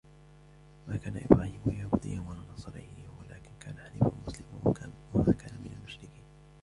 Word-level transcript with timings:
مَا 0.87 0.97
كَانَ 0.97 1.17
إِبْرَاهِيمُ 1.31 1.61
يَهُودِيًّا 1.65 2.21
وَلَا 2.21 2.39
نَصْرَانِيًّا 2.53 3.09
وَلَكِنْ 3.19 3.49
كَانَ 3.59 3.75
حَنِيفًا 3.79 4.11
مُسْلِمًا 4.27 4.75
وَمَا 5.15 5.33
كَانَ 5.33 5.53
مِنَ 5.63 5.71
الْمُشْرِكِينَ 5.79 6.23